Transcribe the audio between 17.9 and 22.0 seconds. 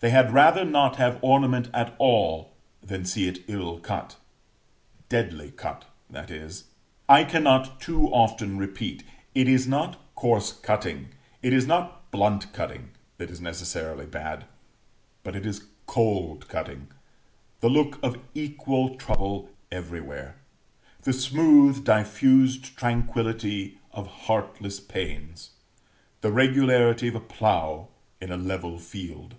of equal trouble everywhere the smooth,